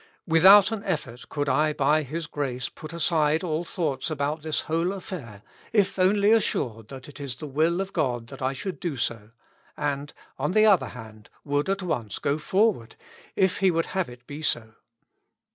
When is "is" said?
7.19-7.35